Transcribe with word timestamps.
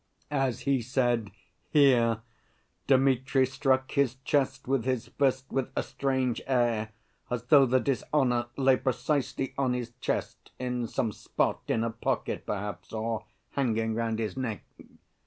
(As 0.33 0.61
he 0.61 0.81
said 0.81 1.29
"here," 1.69 2.21
Dmitri 2.87 3.45
struck 3.45 3.91
his 3.91 4.15
chest 4.25 4.67
with 4.67 4.83
his 4.83 5.09
fist 5.09 5.45
with 5.51 5.69
a 5.75 5.83
strange 5.83 6.41
air, 6.47 6.89
as 7.29 7.43
though 7.43 7.67
the 7.67 7.79
dishonor 7.79 8.47
lay 8.57 8.77
precisely 8.77 9.53
on 9.59 9.73
his 9.73 9.91
chest, 10.01 10.49
in 10.57 10.87
some 10.87 11.11
spot, 11.11 11.61
in 11.67 11.83
a 11.83 11.91
pocket, 11.91 12.47
perhaps, 12.47 12.91
or 12.91 13.25
hanging 13.51 13.93
round 13.93 14.17
his 14.17 14.35
neck.) 14.35 14.63